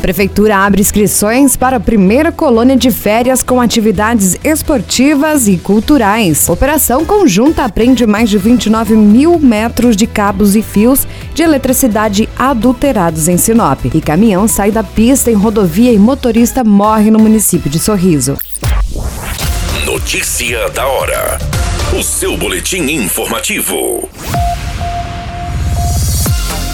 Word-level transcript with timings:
Prefeitura 0.00 0.56
abre 0.56 0.80
inscrições 0.80 1.56
para 1.56 1.76
a 1.76 1.80
primeira 1.80 2.32
colônia 2.32 2.74
de 2.74 2.90
férias 2.90 3.42
com 3.42 3.60
atividades 3.60 4.36
esportivas 4.42 5.46
e 5.46 5.58
culturais. 5.58 6.48
Operação 6.48 7.04
conjunta 7.04 7.64
apreende 7.64 8.06
mais 8.06 8.30
de 8.30 8.38
29 8.38 8.96
mil 8.96 9.38
metros 9.38 9.94
de 9.96 10.06
cabos 10.06 10.56
e 10.56 10.62
fios 10.62 11.06
de 11.34 11.42
eletricidade 11.42 12.28
adulterados 12.38 13.28
em 13.28 13.36
Sinop. 13.36 13.84
E 13.84 14.00
caminhão 14.00 14.48
sai 14.48 14.70
da 14.70 14.82
pista 14.82 15.30
em 15.30 15.34
rodovia 15.34 15.92
e 15.92 15.98
motorista 15.98 16.64
morre 16.64 17.10
no 17.10 17.18
município 17.18 17.70
de 17.70 17.78
Sorriso. 17.78 18.38
Notícia 19.84 20.70
da 20.70 20.86
hora. 20.86 21.38
O 21.98 22.02
seu 22.02 22.36
boletim 22.38 22.82
informativo. 22.90 24.08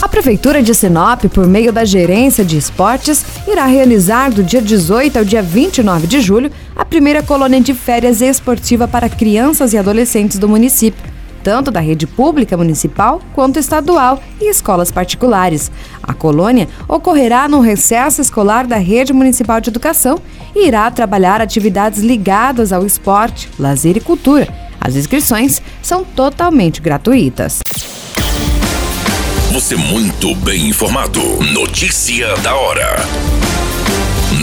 A 0.07 0.09
Prefeitura 0.09 0.63
de 0.63 0.73
Sinop, 0.73 1.25
por 1.35 1.49
meio 1.49 1.73
da 1.73 1.85
Gerência 1.85 2.45
de 2.45 2.57
Esportes, 2.57 3.27
irá 3.45 3.67
realizar 3.67 4.31
do 4.31 4.41
dia 4.41 4.63
18 4.63 5.19
ao 5.19 5.25
dia 5.25 5.43
29 5.43 6.07
de 6.07 6.21
julho 6.21 6.49
a 6.77 6.85
primeira 6.85 7.25
colônia 7.25 7.61
de 7.61 7.75
férias 7.75 8.21
esportiva 8.21 8.87
para 8.87 9.09
crianças 9.09 9.73
e 9.73 9.77
adolescentes 9.77 10.39
do 10.39 10.49
município, 10.49 11.03
tanto 11.43 11.73
da 11.73 11.81
rede 11.81 12.07
pública 12.07 12.57
municipal 12.57 13.21
quanto 13.35 13.59
estadual 13.59 14.23
e 14.41 14.49
escolas 14.49 14.93
particulares. 14.93 15.73
A 16.01 16.15
colônia 16.15 16.69
ocorrerá 16.87 17.49
no 17.49 17.59
recesso 17.59 18.21
escolar 18.21 18.65
da 18.65 18.77
rede 18.77 19.13
municipal 19.13 19.61
de 19.61 19.71
educação 19.71 20.21
e 20.55 20.69
irá 20.69 20.89
trabalhar 20.89 21.41
atividades 21.41 21.99
ligadas 21.99 22.73
ao 22.73 22.87
esporte, 22.87 23.51
lazer 23.59 23.97
e 23.97 24.01
cultura. 24.01 24.47
As 24.81 24.95
inscrições 24.95 25.61
são 25.83 26.05
totalmente 26.05 26.81
gratuitas. 26.81 27.65
Você 29.57 29.75
muito 29.75 30.35
bem 30.35 30.69
informado. 30.69 31.19
Notícia 31.55 32.37
da 32.43 32.55
hora. 32.55 32.95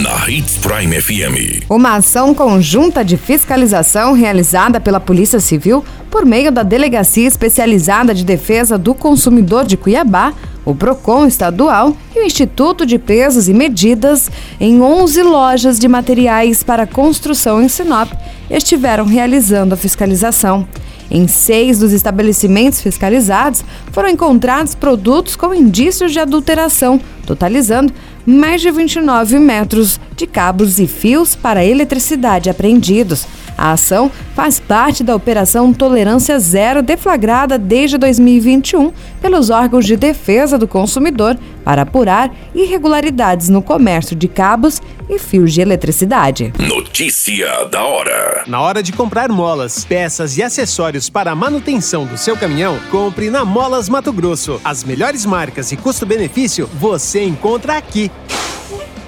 Na 0.02 0.28
Hits 0.28 0.56
Prime 0.56 1.00
FM. 1.00 1.70
Uma 1.70 1.94
ação 1.94 2.34
conjunta 2.34 3.04
de 3.04 3.16
fiscalização 3.16 4.12
realizada 4.12 4.80
pela 4.80 4.98
Polícia 4.98 5.38
Civil 5.38 5.84
por 6.10 6.26
meio 6.26 6.50
da 6.50 6.64
Delegacia 6.64 7.28
Especializada 7.28 8.12
de 8.12 8.24
Defesa 8.24 8.76
do 8.76 8.92
Consumidor 8.92 9.64
de 9.64 9.76
Cuiabá, 9.76 10.34
o 10.64 10.74
PROCON 10.74 11.28
estadual 11.28 11.96
e 12.12 12.18
o 12.18 12.24
Instituto 12.24 12.84
de 12.84 12.98
Pesos 12.98 13.48
e 13.48 13.54
Medidas 13.54 14.28
em 14.58 14.82
11 14.82 15.22
lojas 15.22 15.78
de 15.78 15.86
materiais 15.86 16.64
para 16.64 16.88
construção 16.88 17.62
em 17.62 17.68
Sinop 17.68 18.10
estiveram 18.50 19.04
realizando 19.04 19.74
a 19.74 19.76
fiscalização. 19.76 20.66
Em 21.14 21.28
seis 21.28 21.78
dos 21.78 21.92
estabelecimentos 21.92 22.80
fiscalizados 22.80 23.64
foram 23.92 24.08
encontrados 24.08 24.74
produtos 24.74 25.36
com 25.36 25.54
indícios 25.54 26.10
de 26.10 26.18
adulteração, 26.18 27.00
totalizando 27.24 27.92
mais 28.26 28.60
de 28.60 28.68
29 28.68 29.38
metros 29.38 30.00
de 30.16 30.26
cabos 30.26 30.80
e 30.80 30.88
fios 30.88 31.36
para 31.36 31.64
eletricidade 31.64 32.50
apreendidos. 32.50 33.28
A 33.56 33.72
ação 33.72 34.10
faz 34.34 34.58
parte 34.58 35.02
da 35.04 35.14
Operação 35.14 35.72
Tolerância 35.72 36.38
Zero, 36.38 36.82
deflagrada 36.82 37.58
desde 37.58 37.96
2021 37.96 38.92
pelos 39.20 39.50
órgãos 39.50 39.86
de 39.86 39.96
defesa 39.96 40.58
do 40.58 40.66
consumidor 40.66 41.38
para 41.64 41.82
apurar 41.82 42.34
irregularidades 42.54 43.48
no 43.48 43.62
comércio 43.62 44.14
de 44.14 44.28
cabos 44.28 44.82
e 45.08 45.18
fios 45.18 45.52
de 45.52 45.60
eletricidade. 45.60 46.52
Notícia 46.58 47.64
da 47.70 47.84
hora. 47.84 48.44
Na 48.46 48.60
hora 48.60 48.82
de 48.82 48.92
comprar 48.92 49.28
molas, 49.30 49.84
peças 49.84 50.36
e 50.36 50.42
acessórios 50.42 51.08
para 51.08 51.32
a 51.32 51.36
manutenção 51.36 52.06
do 52.06 52.18
seu 52.18 52.36
caminhão, 52.36 52.78
compre 52.90 53.30
na 53.30 53.44
Molas 53.44 53.88
Mato 53.88 54.12
Grosso. 54.12 54.60
As 54.64 54.84
melhores 54.84 55.24
marcas 55.24 55.72
e 55.72 55.76
custo-benefício 55.76 56.68
você 56.78 57.22
encontra 57.24 57.76
aqui. 57.76 58.10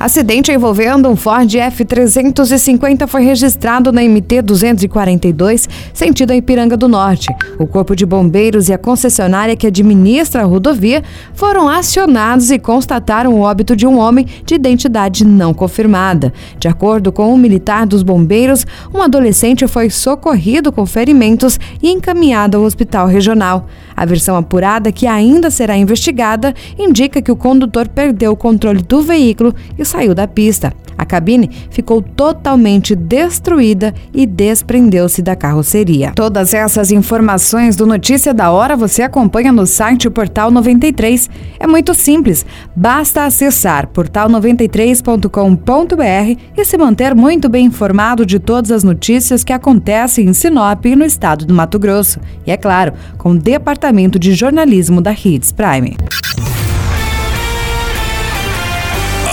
Acidente 0.00 0.50
envolvendo 0.50 1.10
um 1.10 1.14
Ford 1.14 1.46
F350 1.46 3.06
foi 3.06 3.22
registrado 3.22 3.92
na 3.92 4.00
MT 4.00 4.40
242, 4.40 5.68
sentido 5.92 6.32
Ipiranga 6.32 6.74
do 6.74 6.88
Norte. 6.88 7.28
O 7.58 7.66
Corpo 7.66 7.94
de 7.94 8.06
Bombeiros 8.06 8.70
e 8.70 8.72
a 8.72 8.78
concessionária 8.78 9.54
que 9.54 9.66
administra 9.66 10.40
a 10.40 10.46
rodovia 10.46 11.04
foram 11.34 11.68
acionados 11.68 12.50
e 12.50 12.58
constataram 12.58 13.34
o 13.34 13.40
óbito 13.40 13.76
de 13.76 13.86
um 13.86 13.98
homem 13.98 14.24
de 14.46 14.54
identidade 14.54 15.22
não 15.22 15.52
confirmada. 15.52 16.32
De 16.58 16.66
acordo 16.66 17.12
com 17.12 17.26
o 17.28 17.34
um 17.34 17.36
militar 17.36 17.84
dos 17.84 18.02
bombeiros, 18.02 18.64
um 18.94 19.02
adolescente 19.02 19.68
foi 19.68 19.90
socorrido 19.90 20.72
com 20.72 20.86
ferimentos 20.86 21.60
e 21.82 21.90
encaminhado 21.90 22.56
ao 22.56 22.64
hospital 22.64 23.06
regional. 23.06 23.66
A 23.94 24.06
versão 24.06 24.34
apurada, 24.34 24.90
que 24.90 25.06
ainda 25.06 25.50
será 25.50 25.76
investigada, 25.76 26.54
indica 26.78 27.20
que 27.20 27.30
o 27.30 27.36
condutor 27.36 27.86
perdeu 27.86 28.32
o 28.32 28.36
controle 28.36 28.80
do 28.80 29.02
veículo 29.02 29.54
e 29.78 29.89
saiu 29.90 30.14
da 30.14 30.28
pista. 30.28 30.72
A 30.96 31.04
cabine 31.06 31.50
ficou 31.70 32.02
totalmente 32.02 32.94
destruída 32.94 33.94
e 34.12 34.26
desprendeu-se 34.26 35.22
da 35.22 35.34
carroceria. 35.34 36.12
Todas 36.14 36.52
essas 36.52 36.92
informações 36.92 37.74
do 37.74 37.86
Notícia 37.86 38.34
da 38.34 38.50
Hora 38.50 38.76
você 38.76 39.00
acompanha 39.02 39.50
no 39.50 39.66
site 39.66 40.10
Portal 40.10 40.50
93. 40.50 41.30
É 41.58 41.66
muito 41.66 41.94
simples, 41.94 42.44
basta 42.76 43.24
acessar 43.24 43.88
portal93.com.br 43.88 46.40
e 46.54 46.64
se 46.66 46.76
manter 46.76 47.14
muito 47.14 47.48
bem 47.48 47.64
informado 47.66 48.26
de 48.26 48.38
todas 48.38 48.70
as 48.70 48.84
notícias 48.84 49.42
que 49.42 49.54
acontecem 49.54 50.26
em 50.26 50.34
Sinop 50.34 50.84
e 50.84 50.94
no 50.94 51.06
estado 51.06 51.46
do 51.46 51.54
Mato 51.54 51.78
Grosso. 51.78 52.20
E 52.46 52.50
é 52.50 52.58
claro, 52.58 52.92
com 53.16 53.30
o 53.30 53.38
Departamento 53.38 54.18
de 54.18 54.34
Jornalismo 54.34 55.00
da 55.00 55.12
Hits 55.12 55.50
Prime. 55.50 55.96